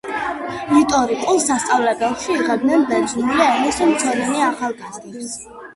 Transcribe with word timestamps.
რიტორიკულ 0.69 1.41
სასწავლებელში 1.43 2.33
იღებდნენ 2.39 2.89
ბერძნული 2.93 3.47
ენის 3.49 3.81
მცოდნე 3.93 4.45
ახალგაზრდებს. 4.51 5.41